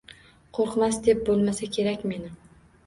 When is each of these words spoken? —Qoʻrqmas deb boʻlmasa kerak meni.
—Qoʻrqmas 0.59 0.97
deb 1.09 1.21
boʻlmasa 1.29 1.71
kerak 1.79 2.11
meni. 2.15 2.35